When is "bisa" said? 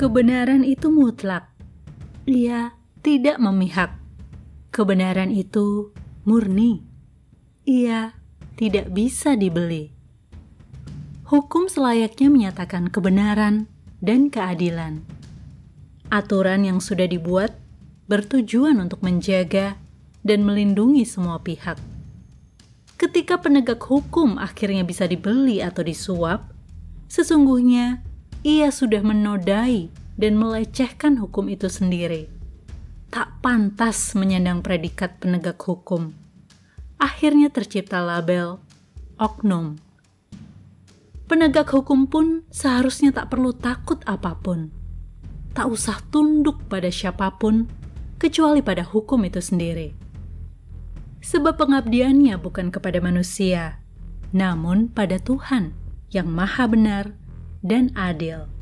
8.96-9.36, 24.80-25.04